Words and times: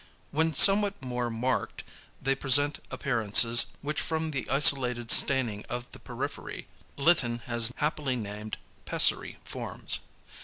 When 0.31 0.55
somewhat 0.55 0.99
more 0.99 1.29
marked, 1.29 1.83
they 2.19 2.33
present 2.33 2.79
appearances 2.89 3.67
which 3.83 4.01
from 4.01 4.31
the 4.31 4.49
isolated 4.49 5.11
staining 5.11 5.63
of 5.69 5.85
the 5.91 5.99
periphery 5.99 6.65
Litten 6.97 7.37
has 7.45 7.71
happily 7.75 8.15
named 8.15 8.57
"pessary" 8.85 9.37
forms. 9.43 9.99